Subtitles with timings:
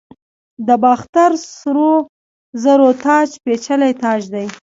[0.67, 1.91] د باختر سرو
[2.63, 4.47] زرو تاج پیچلی تاج دی